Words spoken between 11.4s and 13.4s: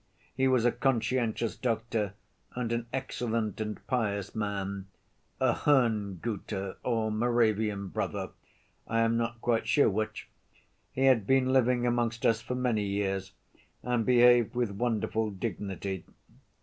living amongst us for many years